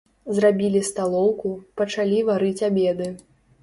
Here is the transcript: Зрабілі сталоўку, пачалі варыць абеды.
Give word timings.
Зрабілі 0.37 0.81
сталоўку, 0.89 1.53
пачалі 1.83 2.27
варыць 2.35 2.61
абеды. 2.73 3.17